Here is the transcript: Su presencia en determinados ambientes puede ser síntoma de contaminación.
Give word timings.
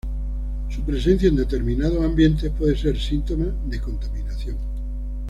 Su 0.69 0.81
presencia 0.81 1.29
en 1.29 1.35
determinados 1.35 2.03
ambientes 2.03 2.51
puede 2.57 2.75
ser 2.75 2.97
síntoma 2.99 3.45
de 3.67 3.79
contaminación. 3.79 4.57